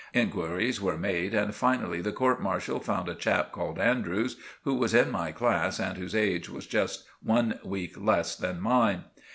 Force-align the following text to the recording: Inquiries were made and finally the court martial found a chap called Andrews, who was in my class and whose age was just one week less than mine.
Inquiries 0.15 0.81
were 0.81 0.97
made 0.97 1.35
and 1.35 1.53
finally 1.53 2.01
the 2.01 2.11
court 2.11 2.41
martial 2.41 2.79
found 2.79 3.07
a 3.07 3.13
chap 3.13 3.51
called 3.51 3.77
Andrews, 3.77 4.35
who 4.63 4.73
was 4.73 4.95
in 4.95 5.11
my 5.11 5.31
class 5.31 5.79
and 5.79 5.95
whose 5.95 6.15
age 6.15 6.49
was 6.49 6.65
just 6.65 7.03
one 7.21 7.59
week 7.63 8.01
less 8.03 8.35
than 8.35 8.59
mine. 8.59 9.03